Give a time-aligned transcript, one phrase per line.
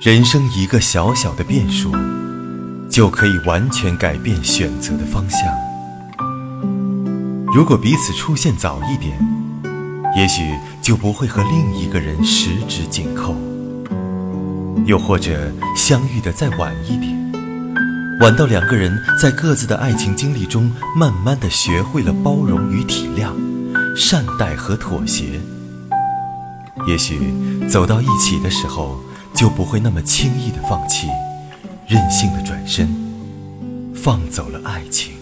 [0.00, 1.90] 人生一个小小的变数，
[2.88, 5.40] 就可以完全改变选择的方向。
[7.52, 9.18] 如果彼此出现早一点，
[10.16, 13.34] 也许就不会和另一个人十指紧扣；
[14.86, 17.32] 又或者相遇的再晚一点，
[18.20, 23.32] 晚到两个人在各自的爱情经历中，慢慢的学会了包容与体谅、
[23.96, 25.40] 善待和妥协。
[26.86, 27.18] 也许
[27.68, 29.00] 走到一起的时候。
[29.34, 31.08] 就不会那么轻易的放弃，
[31.86, 32.88] 任性的转身，
[33.94, 35.17] 放走了爱情。